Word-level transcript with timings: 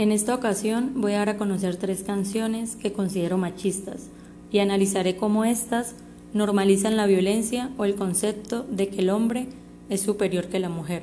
En 0.00 0.12
esta 0.12 0.34
ocasión 0.34 0.92
voy 0.96 1.12
a 1.12 1.18
dar 1.18 1.28
a 1.28 1.36
conocer 1.36 1.76
tres 1.76 2.02
canciones 2.02 2.74
que 2.74 2.90
considero 2.90 3.36
machistas 3.36 4.08
y 4.50 4.60
analizaré 4.60 5.16
cómo 5.16 5.44
éstas 5.44 5.94
normalizan 6.32 6.96
la 6.96 7.04
violencia 7.04 7.68
o 7.76 7.84
el 7.84 7.96
concepto 7.96 8.62
de 8.62 8.88
que 8.88 9.00
el 9.00 9.10
hombre 9.10 9.48
es 9.90 10.00
superior 10.00 10.46
que 10.46 10.58
la 10.58 10.70
mujer. 10.70 11.02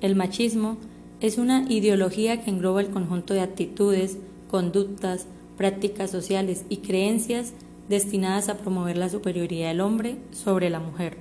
El 0.00 0.16
machismo 0.16 0.78
es 1.20 1.36
una 1.36 1.70
ideología 1.70 2.42
que 2.42 2.48
engloba 2.48 2.80
el 2.80 2.88
conjunto 2.88 3.34
de 3.34 3.42
actitudes, 3.42 4.16
conductas, 4.50 5.26
prácticas 5.58 6.10
sociales 6.10 6.64
y 6.70 6.78
creencias 6.78 7.52
destinadas 7.90 8.48
a 8.48 8.56
promover 8.56 8.96
la 8.96 9.10
superioridad 9.10 9.68
del 9.68 9.82
hombre 9.82 10.16
sobre 10.30 10.70
la 10.70 10.80
mujer. 10.80 11.18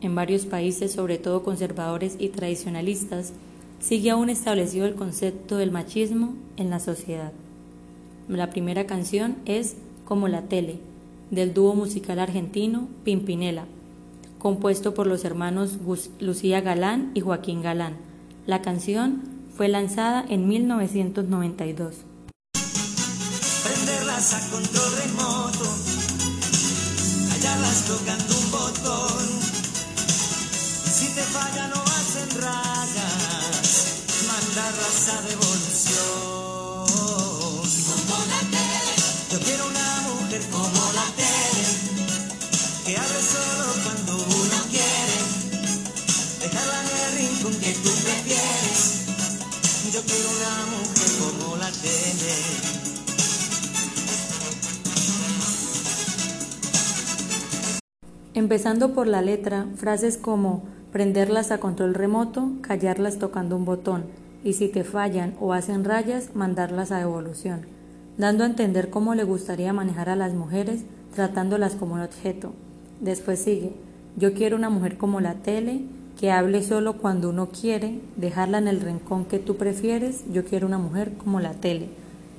En 0.00 0.16
varios 0.16 0.46
países, 0.46 0.90
sobre 0.90 1.16
todo 1.16 1.44
conservadores 1.44 2.16
y 2.18 2.30
tradicionalistas, 2.30 3.34
sigue 3.80 4.10
aún 4.10 4.30
establecido 4.30 4.86
el 4.86 4.94
concepto 4.94 5.56
del 5.56 5.72
machismo 5.72 6.34
en 6.56 6.70
la 6.70 6.78
sociedad. 6.78 7.32
La 8.28 8.50
primera 8.50 8.86
canción 8.86 9.36
es 9.46 9.76
Como 10.04 10.28
la 10.28 10.42
tele, 10.42 10.78
del 11.30 11.54
dúo 11.54 11.74
musical 11.74 12.18
argentino 12.18 12.88
Pimpinela, 13.04 13.66
compuesto 14.38 14.94
por 14.94 15.06
los 15.06 15.24
hermanos 15.24 15.78
Lucía 16.20 16.60
Galán 16.60 17.10
y 17.14 17.20
Joaquín 17.20 17.62
Galán. 17.62 17.96
La 18.46 18.62
canción 18.62 19.22
fue 19.56 19.68
lanzada 19.68 20.24
en 20.28 20.48
1992. 20.48 21.96
Prenderlas 23.64 24.34
a 24.34 24.50
control 24.50 24.92
remoto, 25.04 25.64
hallarlas 27.30 27.84
tocando 27.86 28.39
que 47.58 47.72
tú 47.72 47.90
prefieres. 48.04 49.06
Yo 49.92 50.00
quiero 50.02 50.28
una 50.36 50.66
mujer 50.76 51.10
como 51.18 51.56
la 51.56 51.70
tele. 51.70 52.34
Empezando 58.34 58.94
por 58.94 59.06
la 59.06 59.22
letra, 59.22 59.66
frases 59.76 60.16
como 60.16 60.64
prenderlas 60.92 61.50
a 61.50 61.58
control 61.58 61.94
remoto, 61.94 62.52
callarlas 62.60 63.18
tocando 63.18 63.56
un 63.56 63.64
botón, 63.64 64.04
y 64.44 64.54
si 64.54 64.68
te 64.68 64.84
fallan 64.84 65.34
o 65.40 65.52
hacen 65.52 65.84
rayas, 65.84 66.34
mandarlas 66.34 66.92
a 66.92 67.00
evolución, 67.00 67.66
dando 68.16 68.44
a 68.44 68.46
entender 68.46 68.90
cómo 68.90 69.14
le 69.14 69.24
gustaría 69.24 69.72
manejar 69.72 70.08
a 70.08 70.16
las 70.16 70.34
mujeres 70.34 70.82
tratándolas 71.14 71.74
como 71.74 71.94
un 71.94 72.00
objeto, 72.00 72.54
Después 73.00 73.38
sigue, 73.40 73.72
yo 74.16 74.34
quiero 74.34 74.56
una 74.56 74.68
mujer 74.68 74.98
como 74.98 75.20
la 75.20 75.34
tele, 75.34 75.84
que 76.20 76.30
hable 76.30 76.62
solo 76.62 76.98
cuando 76.98 77.30
uno 77.30 77.48
quiere, 77.48 77.98
dejarla 78.16 78.58
en 78.58 78.68
el 78.68 78.82
rincón 78.82 79.24
que 79.24 79.38
tú 79.38 79.56
prefieres, 79.56 80.22
yo 80.30 80.44
quiero 80.44 80.66
una 80.66 80.76
mujer 80.76 81.14
como 81.16 81.40
la 81.40 81.54
tele. 81.54 81.88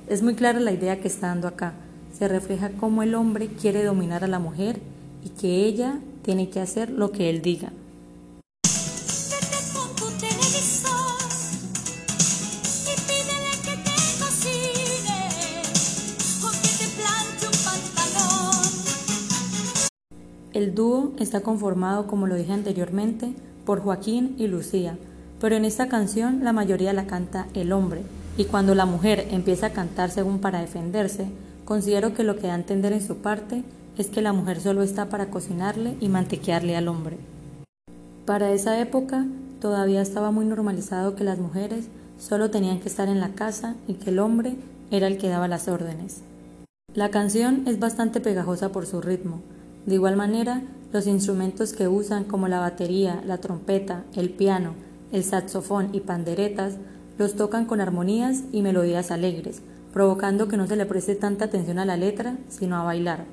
Es 0.06 0.22
muy 0.22 0.36
clara 0.36 0.60
la 0.60 0.70
idea 0.70 1.00
que 1.00 1.08
está 1.08 1.26
dando 1.26 1.48
acá. 1.48 1.72
Se 2.16 2.28
refleja 2.28 2.70
cómo 2.78 3.02
el 3.02 3.16
hombre 3.16 3.48
quiere 3.48 3.82
dominar 3.82 4.22
a 4.22 4.28
la 4.28 4.38
mujer 4.38 4.78
y 5.24 5.30
que 5.30 5.64
ella 5.64 5.98
tiene 6.22 6.48
que 6.48 6.60
hacer 6.60 6.90
lo 6.90 7.10
que 7.10 7.28
él 7.28 7.42
diga. 7.42 7.72
El 20.52 20.74
dúo 20.76 21.14
está 21.18 21.40
conformado, 21.40 22.06
como 22.06 22.28
lo 22.28 22.36
dije 22.36 22.52
anteriormente, 22.52 23.34
por 23.64 23.80
Joaquín 23.80 24.34
y 24.38 24.46
Lucía, 24.46 24.96
pero 25.40 25.56
en 25.56 25.64
esta 25.64 25.88
canción 25.88 26.44
la 26.44 26.52
mayoría 26.52 26.92
la 26.92 27.06
canta 27.06 27.46
el 27.54 27.72
hombre, 27.72 28.02
y 28.36 28.44
cuando 28.44 28.74
la 28.74 28.86
mujer 28.86 29.26
empieza 29.30 29.66
a 29.66 29.72
cantar 29.72 30.10
según 30.10 30.38
para 30.38 30.60
defenderse, 30.60 31.26
considero 31.64 32.14
que 32.14 32.24
lo 32.24 32.36
que 32.36 32.46
da 32.46 32.54
a 32.54 32.56
entender 32.56 32.92
en 32.92 33.06
su 33.06 33.16
parte 33.16 33.64
es 33.98 34.08
que 34.08 34.22
la 34.22 34.32
mujer 34.32 34.60
solo 34.60 34.82
está 34.82 35.08
para 35.08 35.30
cocinarle 35.30 35.96
y 36.00 36.08
mantequearle 36.08 36.76
al 36.76 36.88
hombre. 36.88 37.18
Para 38.24 38.52
esa 38.52 38.78
época 38.80 39.26
todavía 39.60 40.00
estaba 40.00 40.30
muy 40.30 40.44
normalizado 40.44 41.14
que 41.14 41.24
las 41.24 41.38
mujeres 41.38 41.86
solo 42.18 42.50
tenían 42.50 42.80
que 42.80 42.88
estar 42.88 43.08
en 43.08 43.20
la 43.20 43.30
casa 43.30 43.74
y 43.86 43.94
que 43.94 44.10
el 44.10 44.18
hombre 44.18 44.56
era 44.90 45.06
el 45.06 45.18
que 45.18 45.28
daba 45.28 45.48
las 45.48 45.68
órdenes. 45.68 46.22
La 46.94 47.10
canción 47.10 47.64
es 47.66 47.78
bastante 47.78 48.20
pegajosa 48.20 48.70
por 48.70 48.86
su 48.86 49.00
ritmo, 49.00 49.40
de 49.86 49.94
igual 49.94 50.16
manera, 50.16 50.62
los 50.92 51.06
instrumentos 51.06 51.72
que 51.72 51.88
usan 51.88 52.24
como 52.24 52.48
la 52.48 52.60
batería, 52.60 53.22
la 53.26 53.38
trompeta, 53.38 54.04
el 54.14 54.30
piano, 54.30 54.74
el 55.10 55.24
saxofón 55.24 55.88
y 55.92 56.00
panderetas 56.00 56.76
los 57.18 57.34
tocan 57.34 57.64
con 57.64 57.80
armonías 57.80 58.42
y 58.52 58.62
melodías 58.62 59.10
alegres, 59.10 59.62
provocando 59.92 60.48
que 60.48 60.56
no 60.56 60.66
se 60.66 60.76
le 60.76 60.86
preste 60.86 61.14
tanta 61.14 61.46
atención 61.46 61.78
a 61.78 61.84
la 61.84 61.96
letra, 61.96 62.36
sino 62.48 62.76
a 62.76 62.84
bailar. 62.84 63.24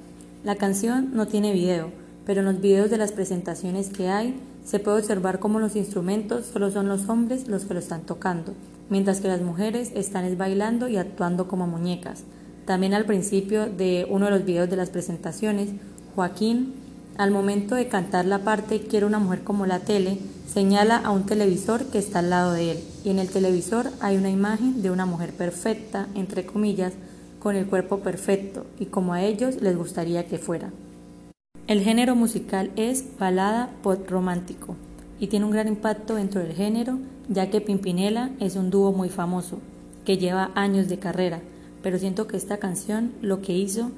La 0.44 0.56
canción 0.56 1.12
no 1.14 1.28
tiene 1.28 1.53
video, 1.53 1.92
pero 2.25 2.40
en 2.40 2.46
los 2.46 2.62
videos 2.62 2.90
de 2.90 2.97
las 2.97 3.12
presentaciones 3.12 3.90
que 3.90 4.09
hay 4.09 4.40
se 4.64 4.80
puede 4.80 5.00
observar 5.00 5.40
cómo 5.40 5.59
los 5.59 5.76
instrumentos 5.76 6.46
solo 6.46 6.72
son 6.72 6.88
los 6.88 7.09
hombres 7.09 7.47
los 7.47 7.66
que 7.66 7.74
lo 7.74 7.80
están 7.80 8.02
tocando, 8.02 8.53
mientras 8.90 9.20
que 9.20 9.28
las 9.28 9.41
mujeres 9.41 9.91
están 9.96 10.38
bailando 10.38 10.88
y 10.88 10.97
actuando 10.97 11.47
como 11.47 11.68
muñecas. 11.68 12.24
También 12.66 12.94
al 12.94 13.06
principio 13.06 13.66
de 13.66 14.06
uno 14.09 14.26
de 14.26 14.31
los 14.31 14.46
videos 14.46 14.70
de 14.70 14.76
las 14.76 14.91
presentaciones 14.91 15.70
Joaquín, 16.16 16.74
al 17.19 17.31
momento 17.31 17.75
de 17.75 17.90
cantar 17.90 18.24
la 18.24 18.46
parte 18.46 18.80
Quiero 18.80 19.06
una 19.06 19.19
mujer 19.19 19.44
como 19.44 19.66
la 19.66 19.80
tele, 19.80 20.19
señala 20.47 20.96
a 20.96 21.12
un 21.12 21.25
televisor 21.25 21.84
que 21.88 21.97
está 21.97 22.19
al 22.19 22.30
lado 22.30 22.53
de 22.53 22.72
él, 22.72 22.80
y 23.03 23.09
en 23.09 23.19
el 23.19 23.28
televisor 23.28 23.91
hay 24.00 24.16
una 24.16 24.30
imagen 24.30 24.81
de 24.81 24.90
una 24.90 25.06
mujer 25.06 25.34
perfecta, 25.34 26.08
entre 26.16 26.46
comillas, 26.46 26.94
con 27.40 27.58
el 27.58 27.66
cuerpo 27.66 28.00
perfecto, 28.00 28.66
y 28.79 28.85
como 28.85 29.12
a 29.12 29.22
ellos 29.22 29.62
les 29.62 29.75
gustaría 29.75 30.28
que 30.28 30.38
fuera. 30.38 30.72
El 31.68 31.81
género 31.81 32.16
musical 32.16 32.72
es 32.78 33.03
balada 33.19 33.69
pop 33.84 34.09
romántico, 34.09 34.78
y 35.19 35.28
tiene 35.28 35.46
un 35.46 35.52
gran 35.52 35.68
impacto 35.68 36.16
dentro 36.16 36.40
del 36.40 36.53
género, 36.53 37.00
ya 37.28 37.50
que 37.50 37.59
Pimpinela 37.59 38.29
es 38.40 38.56
un 38.56 38.69
dúo 38.69 38.94
muy 38.94 39.09
famoso, 39.09 39.59
que 40.06 40.18
lleva 40.18 40.52
años 40.56 40.88
de 40.88 41.00
carrera, 41.00 41.41
pero 41.84 42.00
siento 42.00 42.28
que 42.28 42.38
esta 42.38 42.59
canción 42.59 43.12
lo 43.22 43.41
que 43.41 43.58
hizo 43.58 43.91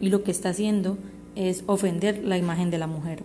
y 0.00 0.10
lo 0.10 0.22
que 0.22 0.30
está 0.30 0.50
haciendo 0.50 0.96
es 1.38 1.62
ofender 1.66 2.24
la 2.24 2.36
imagen 2.36 2.68
de 2.70 2.78
la 2.78 2.88
mujer. 2.88 3.22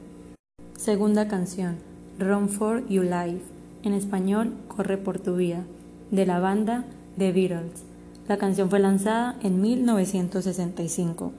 Segunda 0.77 1.27
canción, 1.27 1.77
Run 2.19 2.47
for 2.47 2.87
Your 2.87 3.05
Life, 3.05 3.41
en 3.81 3.93
español, 3.93 4.53
Corre 4.67 4.97
por 4.97 5.19
tu 5.19 5.35
vida, 5.35 5.63
de 6.11 6.27
la 6.27 6.39
banda 6.39 6.85
The 7.17 7.31
Beatles. 7.31 7.83
La 8.27 8.37
canción 8.37 8.69
fue 8.69 8.79
lanzada 8.79 9.35
en 9.41 9.59
1965. 9.61 11.33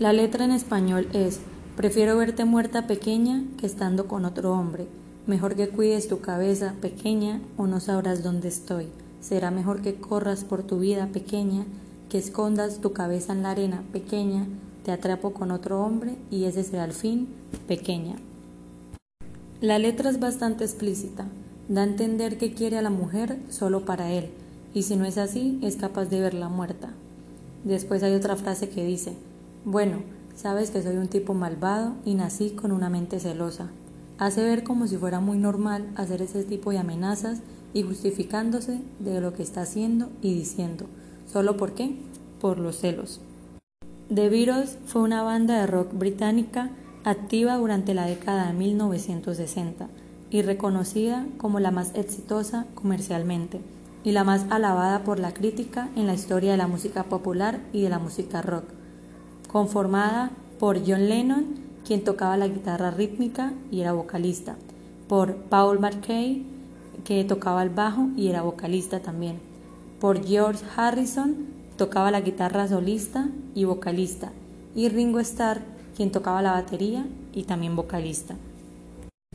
La 0.00 0.14
letra 0.14 0.46
en 0.46 0.50
español 0.50 1.08
es, 1.12 1.40
prefiero 1.76 2.16
verte 2.16 2.46
muerta 2.46 2.86
pequeña 2.86 3.44
que 3.58 3.66
estando 3.66 4.08
con 4.08 4.24
otro 4.24 4.54
hombre. 4.54 4.86
Mejor 5.26 5.56
que 5.56 5.68
cuides 5.68 6.08
tu 6.08 6.20
cabeza 6.20 6.72
pequeña 6.80 7.42
o 7.58 7.66
no 7.66 7.80
sabrás 7.80 8.22
dónde 8.22 8.48
estoy. 8.48 8.86
Será 9.20 9.50
mejor 9.50 9.82
que 9.82 9.96
corras 9.96 10.42
por 10.42 10.62
tu 10.62 10.78
vida 10.78 11.08
pequeña, 11.08 11.66
que 12.08 12.16
escondas 12.16 12.80
tu 12.80 12.94
cabeza 12.94 13.34
en 13.34 13.42
la 13.42 13.50
arena 13.50 13.82
pequeña, 13.92 14.46
te 14.86 14.90
atrapo 14.90 15.34
con 15.34 15.50
otro 15.50 15.82
hombre 15.82 16.16
y 16.30 16.44
ese 16.44 16.64
será 16.64 16.86
el 16.86 16.94
fin 16.94 17.28
pequeña. 17.68 18.16
La 19.60 19.78
letra 19.78 20.08
es 20.08 20.18
bastante 20.18 20.64
explícita, 20.64 21.26
da 21.68 21.82
a 21.82 21.84
entender 21.84 22.38
que 22.38 22.54
quiere 22.54 22.78
a 22.78 22.82
la 22.82 22.88
mujer 22.88 23.36
solo 23.50 23.84
para 23.84 24.10
él, 24.10 24.30
y 24.72 24.84
si 24.84 24.96
no 24.96 25.04
es 25.04 25.18
así, 25.18 25.58
es 25.60 25.76
capaz 25.76 26.06
de 26.06 26.22
verla 26.22 26.48
muerta. 26.48 26.88
Después 27.64 28.02
hay 28.02 28.14
otra 28.14 28.36
frase 28.36 28.70
que 28.70 28.82
dice, 28.82 29.14
bueno, 29.64 29.98
sabes 30.34 30.70
que 30.70 30.82
soy 30.82 30.96
un 30.96 31.08
tipo 31.08 31.34
malvado 31.34 31.94
y 32.04 32.14
nací 32.14 32.50
con 32.50 32.72
una 32.72 32.88
mente 32.88 33.20
celosa. 33.20 33.70
Hace 34.18 34.42
ver 34.42 34.64
como 34.64 34.86
si 34.86 34.96
fuera 34.96 35.20
muy 35.20 35.38
normal 35.38 35.90
hacer 35.96 36.22
ese 36.22 36.44
tipo 36.44 36.70
de 36.70 36.78
amenazas 36.78 37.40
y 37.72 37.82
justificándose 37.82 38.80
de 38.98 39.20
lo 39.20 39.32
que 39.32 39.42
está 39.42 39.62
haciendo 39.62 40.10
y 40.22 40.34
diciendo. 40.34 40.86
¿Solo 41.26 41.56
por 41.56 41.74
qué? 41.74 41.96
Por 42.40 42.58
los 42.58 42.76
celos. 42.76 43.20
The 44.12 44.28
Beatles 44.28 44.78
fue 44.86 45.02
una 45.02 45.22
banda 45.22 45.60
de 45.60 45.66
rock 45.66 45.92
británica 45.92 46.70
activa 47.04 47.56
durante 47.56 47.94
la 47.94 48.06
década 48.06 48.46
de 48.46 48.54
1960 48.54 49.88
y 50.30 50.42
reconocida 50.42 51.26
como 51.38 51.60
la 51.60 51.70
más 51.70 51.94
exitosa 51.94 52.66
comercialmente 52.74 53.60
y 54.04 54.12
la 54.12 54.24
más 54.24 54.46
alabada 54.50 55.04
por 55.04 55.18
la 55.18 55.32
crítica 55.32 55.90
en 55.96 56.06
la 56.06 56.14
historia 56.14 56.52
de 56.52 56.56
la 56.56 56.66
música 56.66 57.04
popular 57.04 57.60
y 57.72 57.82
de 57.82 57.90
la 57.90 57.98
música 57.98 58.42
rock, 58.42 58.64
conformada 59.50 60.30
por 60.60 60.78
John 60.86 61.08
Lennon, 61.08 61.44
quien 61.84 62.04
tocaba 62.04 62.36
la 62.36 62.46
guitarra 62.46 62.90
rítmica 62.92 63.52
y 63.70 63.80
era 63.80 63.92
vocalista, 63.92 64.56
por 65.08 65.34
Paul 65.34 65.80
McKay, 65.80 66.44
que 67.04 67.24
tocaba 67.24 67.62
el 67.62 67.70
bajo 67.70 68.10
y 68.16 68.28
era 68.28 68.42
vocalista 68.42 69.00
también, 69.00 69.40
por 70.00 70.24
George 70.24 70.64
Harrison, 70.76 71.34
tocaba 71.76 72.10
la 72.12 72.20
guitarra 72.20 72.68
solista 72.68 73.28
y 73.54 73.64
vocalista, 73.64 74.30
y 74.74 74.88
Ringo 74.88 75.18
Starr, 75.18 75.62
quien 75.96 76.12
tocaba 76.12 76.42
la 76.42 76.52
batería 76.52 77.06
y 77.32 77.42
también 77.42 77.74
vocalista. 77.74 78.36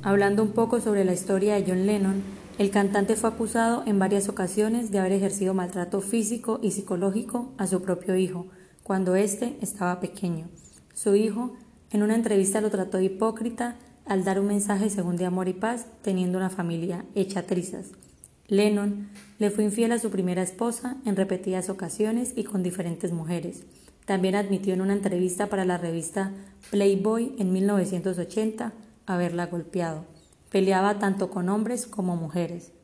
Hablando 0.02 0.44
un 0.44 0.52
poco 0.52 0.80
sobre 0.80 1.04
la 1.04 1.14
historia 1.14 1.56
de 1.56 1.66
John 1.68 1.86
Lennon, 1.86 2.24
el 2.58 2.70
cantante 2.70 3.18
fue 3.18 3.32
acusado 3.32 3.84
en 3.86 4.00
varias 4.00 4.30
ocasiones 4.30 4.92
de 4.92 5.00
haber 5.00 5.12
ejercido 5.12 5.54
maltrato 5.54 6.00
físico 6.00 6.60
y 6.62 6.72
psicológico 6.72 7.50
a 7.58 7.68
su 7.68 7.82
propio 7.82 8.16
hijo 8.16 8.46
cuando 8.86 9.16
éste 9.16 9.58
estaba 9.62 10.00
pequeño. 10.00 10.48
Su 10.94 11.16
hijo, 11.16 11.56
en 11.90 12.04
una 12.04 12.14
entrevista, 12.14 12.62
lo 12.62 12.70
trató 12.70 13.00
de 13.00 13.06
hipócrita 13.06 13.78
al 14.06 14.24
dar 14.24 14.40
un 14.40 14.46
mensaje 14.46 14.92
según 14.92 15.16
de 15.16 15.26
amor 15.26 15.48
y 15.48 15.54
paz, 15.54 15.88
teniendo 16.04 16.38
una 16.38 16.52
familia 16.52 17.04
hecha 17.16 17.48
trizas. 17.48 17.94
Lennon 18.48 19.10
le 19.40 19.50
fue 19.50 19.64
infiel 19.64 19.92
a 19.92 19.98
su 19.98 20.12
primera 20.12 20.44
esposa 20.44 20.98
en 21.04 21.16
repetidas 21.16 21.70
ocasiones 21.70 22.34
y 22.36 22.44
con 22.44 22.62
diferentes 22.62 23.12
mujeres. 23.12 23.64
También 24.06 24.36
admitió 24.36 24.76
en 24.76 24.82
una 24.82 24.94
entrevista 24.94 25.48
para 25.48 25.66
la 25.66 25.80
revista 25.80 26.32
Playboy 26.70 27.34
en 27.40 27.54
1980 27.54 28.72
haberla 29.08 29.48
golpeado. 29.48 30.06
Peleaba 30.52 31.00
tanto 31.00 31.32
con 31.32 31.50
hombres 31.50 31.88
como 31.88 32.16
mujeres. 32.16 32.75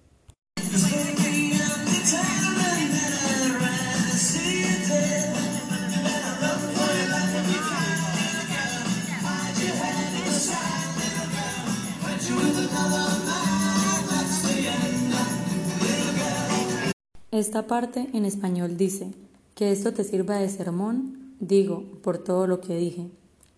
Esta 17.31 17.65
parte 17.65 18.09
en 18.13 18.25
español 18.25 18.77
dice, 18.77 19.13
que 19.56 19.71
esto 19.71 19.94
te 19.94 20.03
sirva 20.03 20.35
de 20.35 20.50
sermón, 20.50 21.35
digo, 21.39 21.83
por 22.03 22.18
todo 22.18 22.47
lo 22.47 22.62
que 22.62 22.75
dije. 22.77 23.07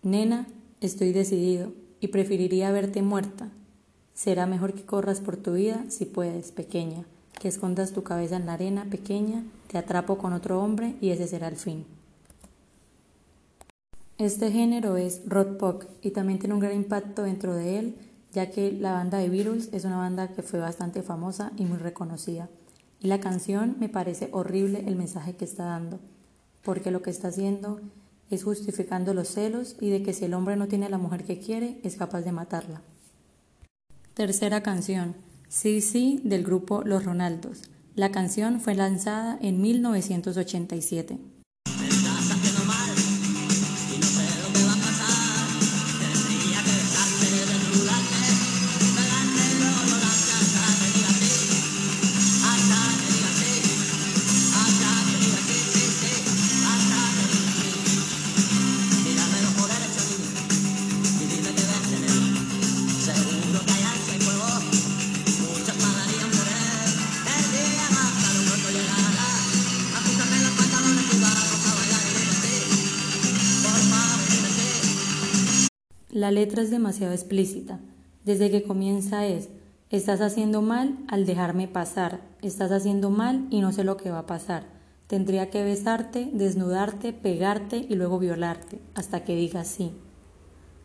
Nena, 0.02 0.48
estoy 0.82 1.12
decidido 1.12 1.72
y 2.00 2.10
preferiría 2.10 2.72
verte 2.72 3.02
muerta. 3.02 3.50
Será 4.14 4.46
mejor 4.46 4.74
que 4.74 4.84
corras 4.84 5.22
por 5.22 5.38
tu 5.38 5.54
vida 5.54 5.86
si 5.90 6.06
puedes, 6.06 6.52
pequeña, 6.52 7.06
que 7.40 7.48
escondas 7.48 7.94
tu 7.94 8.04
cabeza 8.04 8.36
en 8.36 8.46
la 8.46 8.54
arena, 8.54 8.86
pequeña, 8.90 9.44
te 9.68 9.78
atrapo 9.78 10.18
con 10.18 10.34
otro 10.34 10.62
hombre 10.62 10.96
y 11.02 11.10
ese 11.10 11.28
será 11.28 11.48
el 11.48 11.56
fin. 11.56 11.86
Este 14.18 14.52
género 14.52 14.98
es 14.98 15.22
rock 15.26 15.58
pop 15.58 15.84
y 16.02 16.12
también 16.12 16.38
tiene 16.38 16.54
un 16.54 16.60
gran 16.60 16.76
impacto 16.76 17.24
dentro 17.24 17.56
de 17.56 17.80
él, 17.80 17.96
ya 18.34 18.50
que 18.50 18.72
la 18.72 18.94
banda 18.94 19.20
de 19.20 19.30
Beatles 19.30 19.70
es 19.72 19.86
una 19.86 19.98
banda 19.98 20.30
que 20.30 20.42
fue 20.42 20.60
bastante 20.60 21.02
famosa 21.02 21.52
y 21.58 21.66
muy 21.66 21.78
reconocida. 21.78 22.50
Y 23.00 23.08
la 23.08 23.20
canción 23.20 23.78
me 23.80 23.90
parece 23.90 24.30
horrible 24.32 24.84
el 24.88 24.96
mensaje 24.96 25.36
que 25.36 25.46
está 25.46 25.66
dando, 25.66 26.00
porque 26.64 26.92
lo 26.92 27.02
que 27.02 27.12
está 27.12 27.30
haciendo 27.30 27.80
es 28.30 28.44
justificando 28.44 29.14
los 29.14 29.28
celos 29.28 29.76
y 29.80 29.90
de 29.90 30.04
que 30.04 30.14
si 30.14 30.26
el 30.26 30.34
hombre 30.34 30.56
no 30.56 30.68
tiene 30.68 30.90
la 30.90 30.98
mujer 30.98 31.24
que 31.24 31.40
quiere, 31.40 31.80
es 31.84 31.96
capaz 31.96 32.22
de 32.22 32.32
matarla. 32.32 32.82
Tercera 34.14 34.64
canción, 34.64 35.16
Sí, 35.54 35.82
sí, 35.82 36.20
del 36.24 36.44
grupo 36.44 36.82
Los 36.84 37.06
Ronaldos. 37.06 37.62
La 37.94 38.12
canción 38.12 38.60
fue 38.60 38.74
lanzada 38.74 39.38
en 39.40 39.62
1987. 39.62 41.20
La 76.14 76.30
letra 76.30 76.62
es 76.62 76.70
demasiado 76.70 77.12
explícita. 77.12 77.80
Desde 78.24 78.52
que 78.52 78.62
comienza 78.62 79.26
es, 79.26 79.50
estás 79.90 80.22
haciendo 80.22 80.62
mal 80.62 80.96
al 81.08 81.26
dejarme 81.26 81.68
pasar, 81.68 82.22
estás 82.44 82.72
haciendo 82.72 83.10
mal 83.10 83.48
y 83.50 83.62
no 83.62 83.72
sé 83.72 83.84
lo 83.84 83.98
que 83.98 84.12
va 84.12 84.20
a 84.20 84.28
pasar. 84.28 84.68
Tendría 85.08 85.50
que 85.50 85.64
besarte, 85.64 86.30
desnudarte, 86.32 87.14
pegarte 87.14 87.88
y 87.90 87.96
luego 87.96 88.20
violarte, 88.20 88.80
hasta 88.94 89.24
que 89.24 89.36
digas 89.36 89.68
sí. 89.68 89.92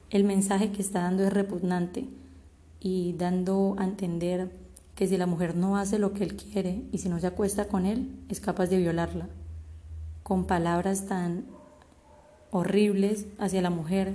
El 0.08 0.24
mensaje 0.24 0.72
que 0.72 0.80
está 0.80 1.02
dando 1.02 1.24
es 1.24 1.32
repugnante 1.34 2.08
y 2.80 3.12
dando 3.18 3.76
a 3.78 3.84
entender 3.84 4.50
que 4.94 5.08
si 5.08 5.18
la 5.18 5.26
mujer 5.26 5.56
no 5.56 5.76
hace 5.76 5.98
lo 5.98 6.14
que 6.14 6.24
él 6.24 6.36
quiere 6.36 6.84
y 6.90 6.98
si 6.98 7.10
no 7.10 7.20
se 7.20 7.26
acuesta 7.26 7.68
con 7.68 7.84
él, 7.84 8.16
es 8.30 8.40
capaz 8.40 8.68
de 8.68 8.78
violarla. 8.78 9.28
Con 10.22 10.46
palabras 10.46 11.04
tan 11.04 11.44
horribles 12.50 13.26
hacia 13.38 13.60
la 13.60 13.68
mujer 13.68 14.14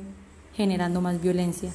generando 0.53 1.01
más 1.01 1.21
violencia. 1.21 1.71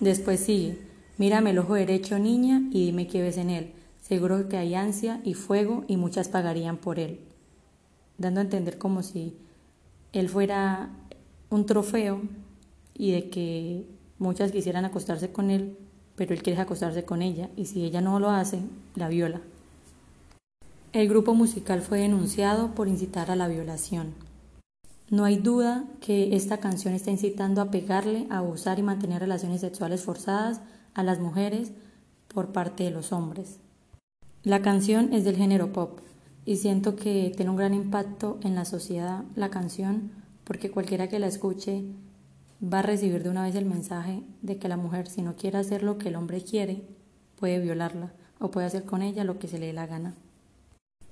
Después 0.00 0.40
sigue, 0.40 0.78
mírame 1.16 1.50
el 1.50 1.58
ojo 1.58 1.74
derecho, 1.74 2.18
niña, 2.18 2.62
y 2.70 2.86
dime 2.86 3.06
qué 3.06 3.22
ves 3.22 3.36
en 3.36 3.50
él. 3.50 3.72
Seguro 4.00 4.48
que 4.48 4.56
hay 4.56 4.74
ansia 4.74 5.20
y 5.24 5.34
fuego 5.34 5.84
y 5.88 5.96
muchas 5.96 6.28
pagarían 6.28 6.76
por 6.76 6.98
él. 6.98 7.20
Dando 8.16 8.40
a 8.40 8.44
entender 8.44 8.78
como 8.78 9.02
si 9.02 9.36
él 10.12 10.28
fuera 10.28 10.90
un 11.50 11.66
trofeo 11.66 12.22
y 12.94 13.12
de 13.12 13.30
que 13.30 13.86
muchas 14.18 14.52
quisieran 14.52 14.84
acostarse 14.84 15.30
con 15.30 15.50
él, 15.50 15.76
pero 16.16 16.34
él 16.34 16.42
quiere 16.42 16.60
acostarse 16.60 17.04
con 17.04 17.22
ella 17.22 17.48
y 17.56 17.66
si 17.66 17.84
ella 17.84 18.00
no 18.00 18.18
lo 18.18 18.30
hace, 18.30 18.60
la 18.94 19.08
viola. 19.08 19.40
El 20.92 21.08
grupo 21.08 21.34
musical 21.34 21.82
fue 21.82 21.98
denunciado 21.98 22.74
por 22.74 22.88
incitar 22.88 23.30
a 23.30 23.36
la 23.36 23.46
violación. 23.46 24.14
No 25.10 25.24
hay 25.24 25.36
duda 25.36 25.86
que 26.00 26.36
esta 26.36 26.58
canción 26.58 26.92
está 26.92 27.10
incitando 27.10 27.62
a 27.62 27.70
pegarle, 27.70 28.26
a 28.28 28.38
abusar 28.38 28.78
y 28.78 28.82
mantener 28.82 29.20
relaciones 29.20 29.62
sexuales 29.62 30.02
forzadas 30.02 30.60
a 30.92 31.02
las 31.02 31.18
mujeres 31.18 31.72
por 32.28 32.52
parte 32.52 32.84
de 32.84 32.90
los 32.90 33.10
hombres. 33.12 33.58
La 34.42 34.60
canción 34.60 35.14
es 35.14 35.24
del 35.24 35.36
género 35.36 35.72
pop 35.72 36.00
y 36.44 36.56
siento 36.56 36.94
que 36.94 37.32
tiene 37.34 37.50
un 37.50 37.56
gran 37.56 37.72
impacto 37.72 38.38
en 38.42 38.54
la 38.54 38.66
sociedad 38.66 39.24
la 39.34 39.48
canción 39.48 40.10
porque 40.44 40.70
cualquiera 40.70 41.08
que 41.08 41.18
la 41.18 41.26
escuche 41.26 41.84
va 42.62 42.80
a 42.80 42.82
recibir 42.82 43.22
de 43.22 43.30
una 43.30 43.44
vez 43.44 43.54
el 43.54 43.64
mensaje 43.64 44.22
de 44.42 44.58
que 44.58 44.68
la 44.68 44.76
mujer 44.76 45.08
si 45.08 45.22
no 45.22 45.36
quiere 45.36 45.56
hacer 45.56 45.82
lo 45.82 45.96
que 45.96 46.08
el 46.08 46.16
hombre 46.16 46.42
quiere 46.42 46.82
puede 47.36 47.60
violarla 47.60 48.12
o 48.40 48.50
puede 48.50 48.66
hacer 48.66 48.84
con 48.84 49.00
ella 49.00 49.24
lo 49.24 49.38
que 49.38 49.48
se 49.48 49.58
le 49.58 49.66
dé 49.66 49.72
la 49.72 49.86
gana. 49.86 50.14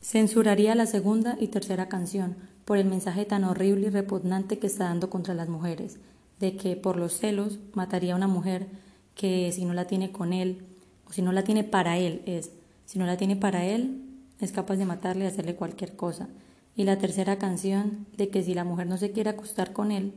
Censuraría 0.07 0.77
la 0.77 0.87
segunda 0.87 1.37
y 1.41 1.49
tercera 1.49 1.89
canción 1.89 2.37
por 2.65 2.79
el 2.79 2.87
mensaje 2.87 3.25
tan 3.25 3.43
horrible 3.43 3.89
y 3.89 3.91
repugnante 3.91 4.61
que 4.61 4.69
está 4.69 4.85
dando 4.85 5.11
contra 5.11 5.35
las 5.35 5.49
mujeres, 5.49 5.99
de 6.39 6.57
que 6.57 6.77
por 6.77 6.97
los 6.97 7.19
celos 7.19 7.59
mataría 7.73 8.13
a 8.13 8.17
una 8.17 8.29
mujer 8.29 8.69
que 9.17 9.51
si 9.51 9.65
no 9.65 9.75
la 9.75 9.89
tiene 9.89 10.13
con 10.13 10.33
él, 10.33 10.65
o 11.09 11.13
si 11.13 11.23
no 11.23 11.33
la 11.33 11.43
tiene 11.43 11.65
para 11.65 11.99
él, 11.99 12.23
es, 12.25 12.53
si 12.85 13.01
no 13.01 13.05
la 13.05 13.17
tiene 13.17 13.35
para 13.35 13.65
él, 13.65 14.01
es 14.39 14.53
capaz 14.53 14.77
de 14.77 14.85
matarle 14.85 15.25
y 15.25 15.27
hacerle 15.27 15.57
cualquier 15.57 15.97
cosa. 15.97 16.29
Y 16.77 16.85
la 16.85 16.99
tercera 16.99 17.37
canción, 17.41 18.07
de 18.17 18.29
que 18.29 18.45
si 18.45 18.55
la 18.55 18.63
mujer 18.63 18.87
no 18.87 18.99
se 18.99 19.11
quiere 19.11 19.31
acostar 19.31 19.73
con 19.73 19.91
él, 19.91 20.15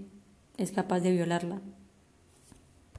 es 0.58 0.72
capaz 0.72 1.00
de 1.00 1.14
violarla. 1.14 1.62